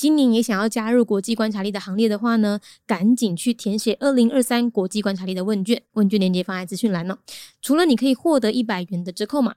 [0.00, 7.18] 今年也想要加入国际观察力的行列的话呢，赶紧去填写二零二三国际观察力的问卷，问卷链接放在资讯栏哦。
[7.60, 9.56] 除了你可以获得一百元的折扣码，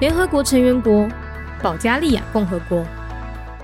[0.00, 1.06] 联合国成员国
[1.62, 2.82] 保加利亚共和国。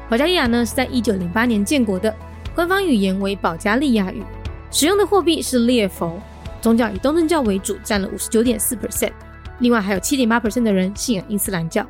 [0.08, 2.14] 保加利亚呢是在一九零八年建国的，
[2.54, 4.22] 官方语言为保加利亚语，
[4.70, 6.20] 使用的货币是列佛，
[6.60, 9.12] 宗教以东正教为主，占了五十九点四 percent，
[9.60, 11.84] 另外还有七点八 percent 的人信仰伊斯兰教。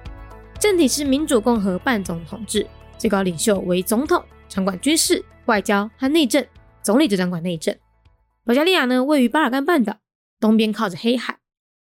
[0.61, 2.65] 政体是民主共和半总统制，
[2.97, 6.43] 最高领袖为总统，掌管军事、外交和内政，
[6.83, 7.75] 总理则掌管内政。
[8.45, 9.97] 保加利亚呢位于巴尔干半岛
[10.39, 11.37] 东边，靠着黑海。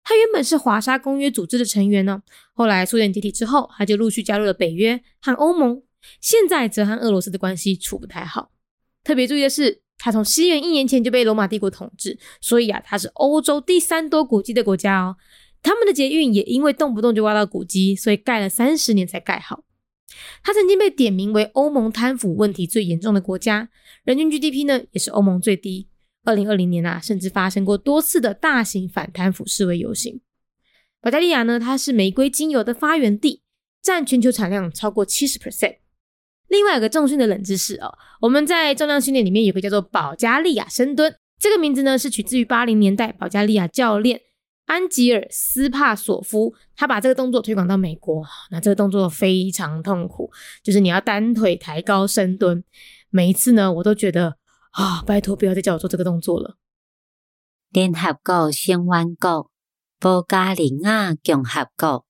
[0.04, 2.22] 他原本是华沙公约组织的成员呢，
[2.52, 5.82] 后来苏联解体之后，他就陆续加入了北约和欧盟。
[6.20, 8.50] 现在则和俄罗斯的关系处不太好。
[9.02, 15.16] 特别注意的是，他从西元一年前就被罗马帝国统治，所以啊，他是欧洲第三多古迹的国家哦。
[15.62, 19.64] 他们的捷运也因为动不动就挖到古迹，所以盖了三十年才盖好。
[20.42, 23.70] 他曾经被点名为欧盟贪腐问题最严重的国家，
[24.04, 25.88] 人均 GDP 呢也是欧盟最低。
[26.24, 30.20] 二零二零年啊，甚至发生过多次的大型反贪腐示威游行。
[31.00, 33.42] 保加利亚呢，它是玫瑰精油的发源地，
[33.82, 35.76] 占全球产量超过七十 percent。
[36.48, 44.22] 另外有个重训的冷知识哦，我们在重量训练里面有个叫做保加利亚深蹲，这个名字呢是取自于八零年代保加利亚教练
[44.64, 48.24] 安吉尔斯帕索夫，他把这个动作推广到美国。
[48.50, 50.30] 那这个动作非常痛苦，
[50.62, 52.64] 就是你要单腿抬高深蹲，
[53.10, 54.38] 每一次呢，我都觉得。
[54.74, 55.02] 啊！
[55.06, 56.56] 拜托，不要再叫我做这个动作了。
[57.70, 59.48] 联合国成员国
[60.00, 62.04] 保加利亚共和国，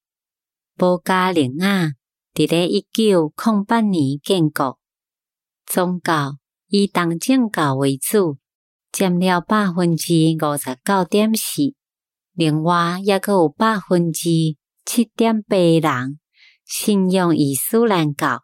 [0.75, 1.93] 保加利亚
[2.33, 4.79] 伫咧一九零八年建国，
[5.67, 6.39] 宗教
[6.69, 8.39] 以东正教为主，
[8.91, 11.75] 占了百分之五十九点四。
[12.33, 14.31] 另外，也阁有百分之
[14.87, 16.19] 七点八人
[16.65, 18.43] 信仰伊斯兰教。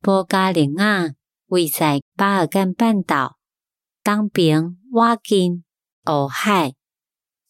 [0.00, 1.14] 保加利亚。
[1.54, 3.36] 位在巴尔干半岛
[4.02, 5.62] 东边，瓦近
[6.06, 6.74] 乌海。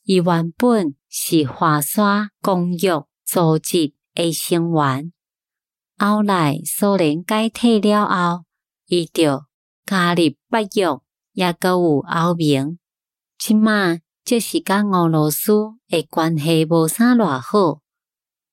[0.03, 5.11] 伊原本是华沙公约组织的成员，
[5.97, 8.45] 后来苏联解体了后，
[8.85, 9.45] 伊就
[9.87, 11.01] 加入北约，
[11.33, 12.79] 也阁有欧盟。
[13.39, 15.53] 即马即是甲俄罗斯
[15.89, 17.81] 的关系无啥偌好。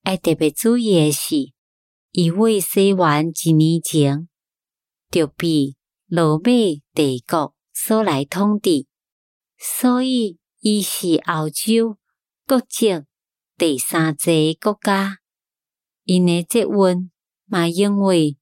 [0.03, 1.51] 爱特别注意的是，
[2.13, 4.29] 伊为西元一年前。
[5.11, 5.75] 就被
[6.07, 6.43] 罗马
[6.93, 8.85] 帝国所来统治，
[9.57, 11.97] 所以伊是欧洲
[12.47, 13.03] 国籍
[13.57, 15.17] 第三个国家。
[16.03, 17.11] 因的结婚
[17.45, 18.37] 嘛，因为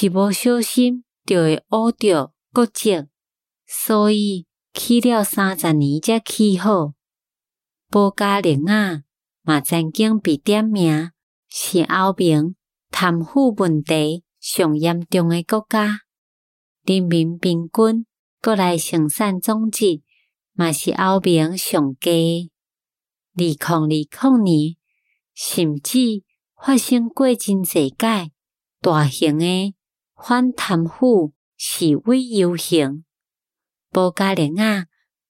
[0.00, 3.04] 一无小心就会误着国籍，
[3.66, 6.94] 所以去了三十年才去好。
[7.90, 9.04] 保加利亚
[9.42, 11.12] 嘛曾经被点名
[11.48, 12.56] 是欧盟
[12.90, 16.03] 贪腐问题上严重诶国家。
[16.86, 18.06] 人民平均
[18.42, 20.02] 国内生产总值
[20.52, 22.50] 嘛是欧盟上低。
[23.34, 24.76] 二零二零年
[25.32, 26.22] 甚至
[26.62, 28.30] 发生过真济届
[28.82, 29.74] 大型的
[30.14, 33.06] 反贪腐示威游行。
[33.90, 34.84] 保加利亚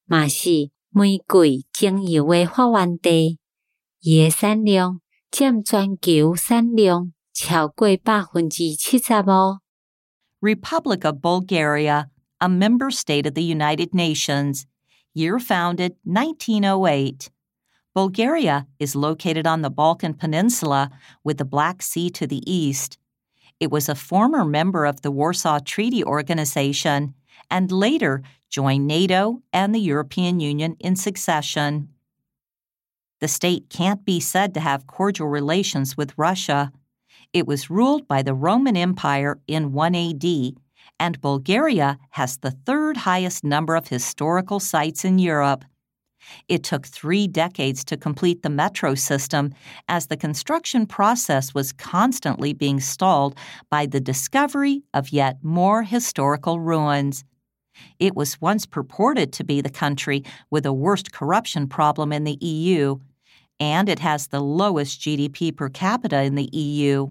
[0.07, 3.39] 嘛是玫瑰精油的发源地，
[4.01, 9.64] 伊的产量占全球产量超过百分之七十五。
[10.45, 14.67] Republic of Bulgaria, a member state of the United Nations.
[15.15, 17.31] Year founded 1908.
[17.95, 20.91] Bulgaria is located on the Balkan Peninsula
[21.25, 22.99] with the Black Sea to the east.
[23.59, 27.15] It was a former member of the Warsaw Treaty Organization
[27.51, 31.89] and later joined NATO and the European Union in succession.
[33.21, 36.71] The state can't be said to have cordial relations with Russia.
[37.35, 40.25] It was ruled by the Roman Empire in 1 AD,
[41.01, 45.65] and Bulgaria has the third highest number of historical sites in Europe.
[46.47, 49.53] It took three decades to complete the metro system
[49.89, 53.37] as the construction process was constantly being stalled
[53.69, 57.25] by the discovery of yet more historical ruins.
[57.99, 62.39] It was once purported to be the country with the worst corruption problem in the
[62.41, 63.01] EU,
[63.59, 67.11] and it has the lowest GDP per capita in the EU.